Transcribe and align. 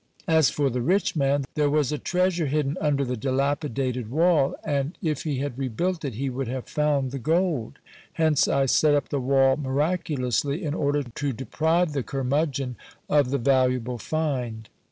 As 0.27 0.49
for 0.49 0.71
the 0.71 0.81
rich 0.81 1.15
man, 1.15 1.45
there 1.53 1.69
was 1.69 1.91
a 1.91 1.99
treasure 1.99 2.47
hidden 2.47 2.75
under 2.81 3.05
the 3.05 3.15
dilapidated 3.15 4.09
wall, 4.09 4.55
and, 4.63 4.97
if 4.99 5.25
he 5.25 5.37
had 5.37 5.59
rebuilt 5.59 6.03
it, 6.03 6.15
he 6.15 6.27
would 6.27 6.47
have 6.47 6.65
found 6.67 7.11
the 7.11 7.19
gold; 7.19 7.77
hence 8.13 8.47
I 8.47 8.65
set 8.65 8.95
up 8.95 9.09
the 9.09 9.21
wall 9.21 9.57
miraculously 9.57 10.63
in 10.63 10.73
order 10.73 11.03
to 11.03 11.33
deprive 11.33 11.91
the 11.93 12.01
curmudgeon 12.01 12.77
of 13.11 13.29
the 13.29 13.37
valuable 13.37 13.99
find. 13.99 14.69